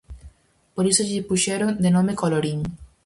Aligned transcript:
Por 0.73 0.85
iso 0.91 1.07
lle 1.09 1.27
puxeron 1.29 1.71
de 1.83 1.89
nome 1.95 2.13
Colorín. 2.21 2.59